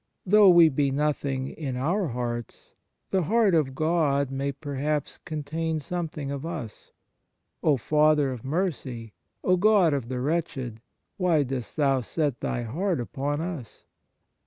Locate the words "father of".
7.77-8.43